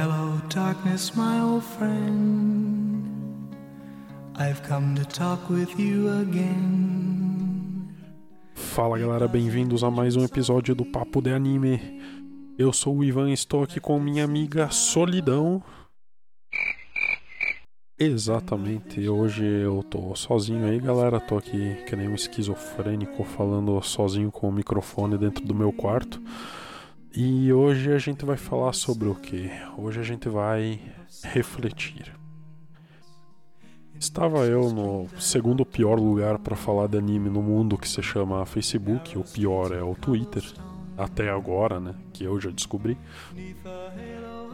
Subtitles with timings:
[0.00, 3.02] Hello, darkness, my old friend.
[4.36, 7.96] I've come to talk with you again.
[8.54, 12.00] Fala galera, bem-vindos a mais um episódio do Papo de Anime.
[12.56, 15.60] Eu sou o Ivan e estou aqui com minha amiga Solidão.
[17.98, 21.18] Exatamente, hoje eu tô sozinho aí, galera.
[21.18, 26.22] Tô aqui que nem um esquizofrênico falando sozinho com o microfone dentro do meu quarto.
[27.14, 29.50] E hoje a gente vai falar sobre o que?
[29.76, 30.78] Hoje a gente vai
[31.24, 32.12] refletir.
[33.98, 38.44] Estava eu no segundo pior lugar para falar de anime no mundo que se chama
[38.46, 40.44] Facebook, o pior é o Twitter,
[40.96, 42.96] até agora, né, que eu já descobri.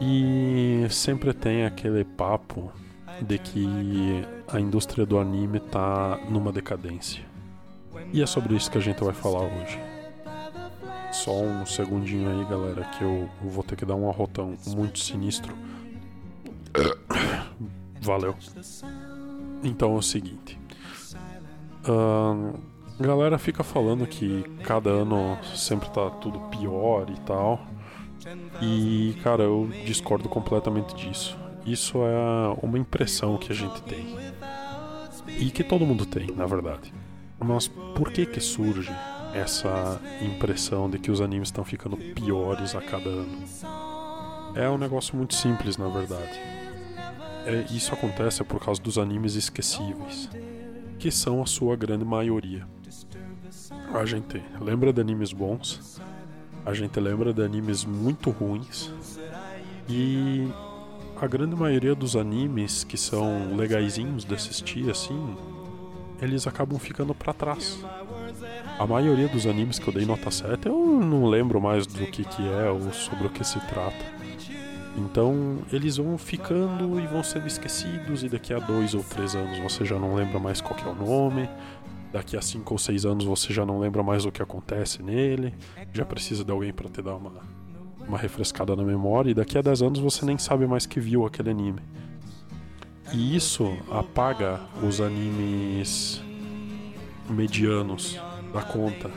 [0.00, 2.70] E sempre tem aquele papo
[3.22, 3.66] de que
[4.48, 7.24] a indústria do anime tá numa decadência.
[8.12, 9.89] E é sobre isso que a gente vai falar hoje.
[11.12, 15.54] Só um segundinho aí, galera, que eu vou ter que dar um arrotão muito sinistro.
[18.00, 18.34] Valeu.
[19.62, 20.58] Então é o seguinte.
[21.84, 27.60] a galera fica falando que cada ano sempre tá tudo pior e tal.
[28.62, 31.36] E, cara, eu discordo completamente disso.
[31.66, 34.16] Isso é uma impressão que a gente tem.
[35.38, 36.92] E que todo mundo tem, na verdade.
[37.38, 38.92] Mas por que que surge
[39.34, 43.44] essa impressão de que os animes estão ficando piores a cada ano.
[44.54, 46.38] É um negócio muito simples, na verdade.
[47.46, 50.28] É, isso acontece por causa dos animes esquecíveis,
[50.98, 52.66] que são a sua grande maioria.
[53.94, 56.00] A gente lembra de animes bons,
[56.64, 58.92] a gente lembra de animes muito ruins,
[59.88, 60.48] e
[61.20, 65.36] a grande maioria dos animes que são legaisinhos de assistir assim,
[66.20, 67.82] eles acabam ficando para trás.
[68.78, 72.24] A maioria dos animes que eu dei nota 7 eu não lembro mais do que,
[72.24, 74.20] que é ou sobre o que se trata.
[74.96, 79.58] Então eles vão ficando e vão sendo esquecidos, e daqui a dois ou três anos
[79.58, 81.48] você já não lembra mais qual é o nome.
[82.12, 85.54] Daqui a cinco ou seis anos você já não lembra mais o que acontece nele.
[85.92, 87.32] Já precisa de alguém para te dar uma,
[88.06, 89.30] uma refrescada na memória.
[89.30, 91.80] E daqui a dez anos você nem sabe mais que viu aquele anime.
[93.12, 96.22] E isso apaga os animes
[97.28, 98.18] medianos
[98.52, 99.10] da conta.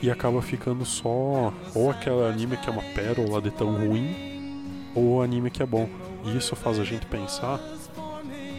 [0.00, 5.16] E acaba ficando só ou aquele anime que é uma pérola de tão ruim, ou
[5.16, 5.88] o anime que é bom.
[6.24, 7.60] E isso faz a gente pensar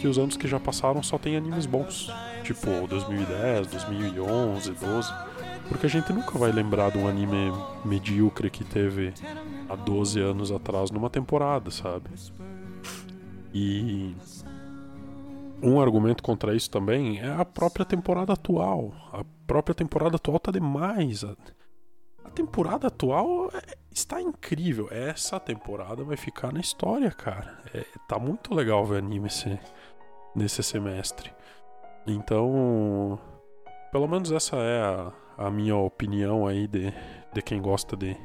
[0.00, 2.10] que os anos que já passaram só tem animes bons.
[2.42, 5.14] Tipo 2010, 2011, 12.
[5.68, 7.52] Porque a gente nunca vai lembrar de um anime
[7.84, 9.12] medíocre que teve
[9.68, 12.10] há 12 anos atrás numa temporada, sabe?
[13.52, 14.14] E
[15.62, 18.92] um argumento contra isso também é a própria temporada atual.
[19.12, 21.24] A própria temporada atual tá demais.
[21.24, 21.36] A,
[22.30, 24.88] temporada atual é, está incrível.
[24.90, 27.58] Essa temporada vai ficar na história, cara.
[27.74, 29.58] É, tá muito legal ver anime esse,
[30.34, 31.30] nesse semestre.
[32.06, 33.18] Então,
[33.92, 35.12] pelo menos essa é a,
[35.46, 36.92] a minha opinião aí de,
[37.32, 38.16] de quem gosta de,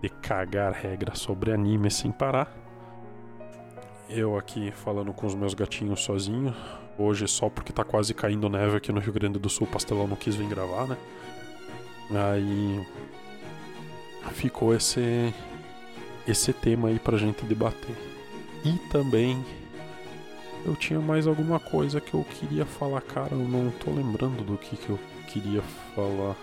[0.00, 2.65] de cagar regra sobre anime sem parar.
[4.08, 6.54] Eu aqui falando com os meus gatinhos sozinho.
[6.96, 10.06] Hoje só porque tá quase caindo neve aqui no Rio Grande do Sul, o Pastelão
[10.06, 10.96] não quis vir gravar, né?
[12.10, 12.86] Aí
[14.32, 15.34] ficou esse
[16.26, 17.96] esse tema aí pra gente debater.
[18.64, 19.44] E também
[20.64, 24.56] eu tinha mais alguma coisa que eu queria falar, cara, eu não tô lembrando do
[24.56, 25.62] que que eu queria
[25.94, 26.36] falar.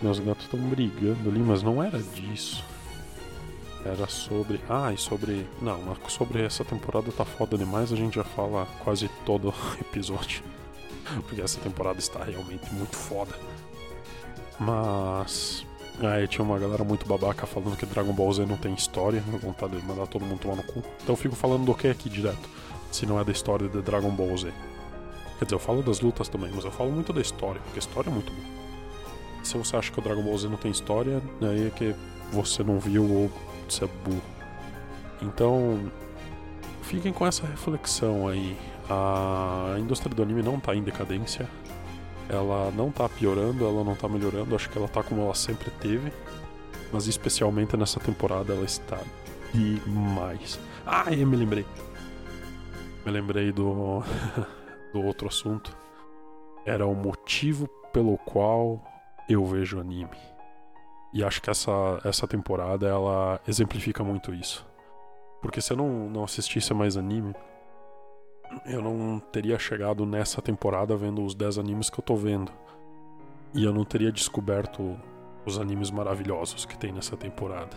[0.00, 2.62] Meus gatos estão brigando ali, mas não era disso.
[3.92, 4.60] Era sobre.
[4.68, 5.46] Ah, e sobre.
[5.62, 10.42] Não, sobre essa temporada tá foda demais, a gente já fala quase todo episódio.
[11.26, 13.32] Porque essa temporada está realmente muito foda.
[14.58, 15.64] Mas.
[16.00, 19.80] Aí tinha uma galera muito babaca falando que Dragon Ball Z não tem história, vontade
[19.80, 20.80] de mandar todo mundo tomar no cu.
[21.02, 22.50] Então eu fico falando do que aqui direto,
[22.92, 24.52] se não é da história de Dragon Ball Z.
[25.38, 27.80] Quer dizer, eu falo das lutas também, mas eu falo muito da história, porque a
[27.80, 28.46] história é muito boa.
[29.42, 31.94] Se você acha que o Dragon Ball Z não tem história, aí é que
[32.30, 33.30] você não viu ou
[33.74, 34.22] você é burro.
[35.22, 35.90] Então,
[36.82, 38.56] fiquem com essa reflexão aí.
[38.88, 41.48] A indústria do anime não tá em decadência.
[42.28, 44.54] Ela não tá piorando, ela não tá melhorando.
[44.54, 46.12] Acho que ela tá como ela sempre teve.
[46.92, 48.98] Mas especialmente nessa temporada ela está
[49.52, 50.58] demais.
[50.86, 51.66] Ah, eu me lembrei.
[53.04, 54.02] Me lembrei do,
[54.92, 55.76] do outro assunto.
[56.64, 58.82] Era o motivo pelo qual
[59.28, 60.35] eu vejo anime.
[61.12, 64.66] E acho que essa, essa temporada ela exemplifica muito isso.
[65.40, 67.34] Porque se eu não, não assistisse mais anime,
[68.64, 72.52] eu não teria chegado nessa temporada vendo os 10 animes que eu tô vendo.
[73.54, 74.98] E eu não teria descoberto
[75.44, 77.76] os animes maravilhosos que tem nessa temporada.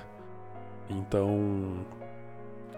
[0.90, 1.86] Então,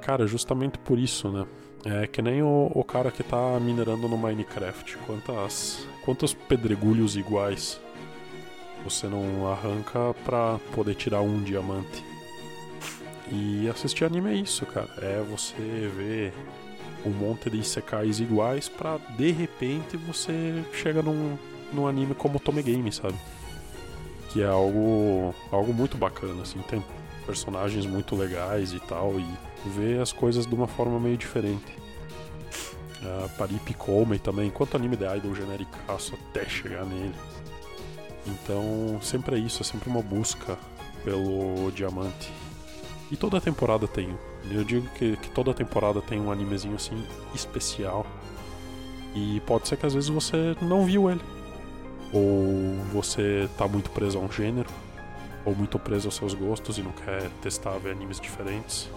[0.01, 1.47] cara, justamente por isso, né?
[1.85, 4.97] É que nem o, o cara que tá minerando no Minecraft.
[5.07, 7.81] Quantas, quantos pedregulhos iguais
[8.83, 12.03] você não arranca pra poder tirar um diamante?
[13.31, 14.89] E assistir anime é isso, cara.
[14.97, 16.33] É você ver
[17.05, 21.37] um monte de isekais iguais pra de repente você chega num,
[21.71, 23.15] num anime como Tome Game, sabe?
[24.29, 26.59] Que é algo, algo muito bacana, assim.
[26.63, 26.83] Tem
[27.25, 29.19] personagens muito legais e tal.
[29.19, 29.25] E
[29.69, 31.81] ver as coisas de uma forma meio diferente.
[33.01, 37.15] Uh, Parip Comey também, enquanto anime de idol genericaço até chegar nele.
[38.25, 40.57] Então, sempre é isso, é sempre uma busca
[41.03, 42.31] pelo diamante.
[43.11, 44.17] E toda temporada tem.
[44.49, 48.05] Eu digo que, que toda temporada tem um animezinho assim especial.
[49.13, 51.21] E pode ser que às vezes você não viu ele.
[52.13, 54.69] Ou você tá muito preso a um gênero.
[55.43, 58.89] Ou muito preso aos seus gostos e não quer testar ver animes diferentes.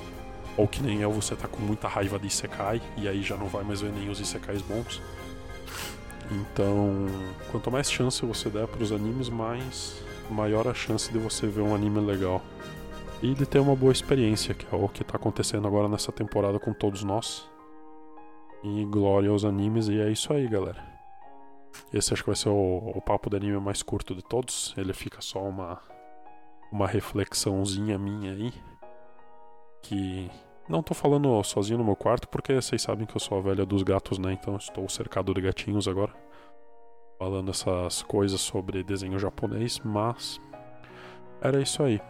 [0.56, 3.48] Ou que nem eu, você tá com muita raiva de Isekai e aí já não
[3.48, 5.02] vai mais ver nem os Isekais bons.
[6.30, 7.06] Então,
[7.50, 11.60] quanto mais chance você der para os animes, mais maior a chance de você ver
[11.60, 12.40] um anime legal
[13.22, 16.58] e de ter uma boa experiência, que é o que está acontecendo agora nessa temporada
[16.58, 17.48] com todos nós.
[18.62, 20.82] E glória aos animes, e é isso aí, galera.
[21.92, 24.74] Esse acho que vai ser o, o papo de anime mais curto de todos.
[24.76, 25.80] Ele fica só uma,
[26.72, 28.52] uma reflexãozinha minha aí.
[29.82, 30.30] Que
[30.68, 33.66] não tô falando sozinho no meu quarto, porque vocês sabem que eu sou a velha
[33.66, 34.32] dos gatos, né?
[34.32, 36.12] Então estou cercado de gatinhos agora.
[37.18, 40.40] Falando essas coisas sobre desenho japonês, mas.
[41.40, 42.00] Era isso aí.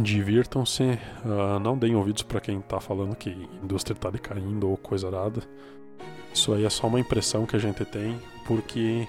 [0.00, 4.76] Divirtam-se, uh, não deem ouvidos para quem tá falando que a indústria tá decaindo ou
[4.76, 5.42] coisa nada.
[6.32, 9.06] Isso aí é só uma impressão que a gente tem, porque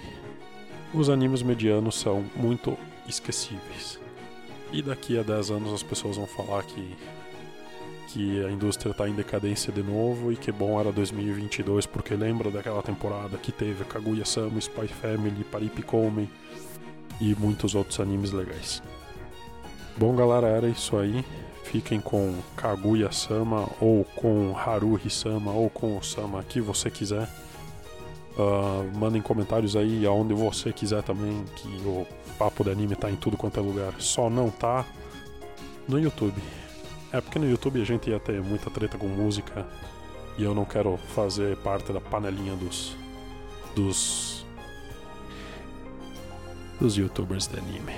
[0.93, 2.77] os animes medianos são muito
[3.07, 3.99] esquecíveis.
[4.71, 6.95] E daqui a 10 anos as pessoas vão falar que
[8.07, 12.51] que a indústria está em decadência de novo e que bom era 2022 porque lembra
[12.51, 16.29] daquela temporada que teve Kaguya-sama, Spy Family, Paripikome
[17.19, 18.81] e muitos outros animes legais.
[19.97, 21.23] Bom, galera, era isso aí.
[21.63, 27.27] Fiquem com Kaguya-sama ou com Haruhi-sama ou com o Sama que você quiser.
[28.37, 32.07] Uh, mandem comentários aí aonde você quiser também, que o
[32.37, 33.93] papo de anime tá em tudo quanto é lugar.
[33.99, 34.85] Só não tá
[35.87, 36.41] no YouTube.
[37.13, 39.67] É porque no YouTube a gente ia ter muita treta com música
[40.35, 42.97] e eu não quero fazer parte da panelinha dos.
[43.75, 44.43] dos.
[46.79, 47.93] dos youtubers de anime.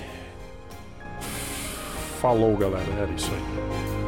[2.20, 4.05] Falou, galera, era isso aí.